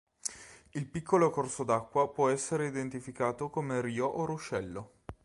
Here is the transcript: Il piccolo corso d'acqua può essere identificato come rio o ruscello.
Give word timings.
Il 0.71 0.87
piccolo 0.87 1.29
corso 1.29 1.63
d'acqua 1.63 2.09
può 2.11 2.29
essere 2.29 2.65
identificato 2.65 3.51
come 3.51 3.81
rio 3.81 4.07
o 4.07 4.25
ruscello. 4.25 5.01